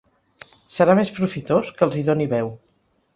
[0.77, 2.51] Serà més profitós que els hi doni veu.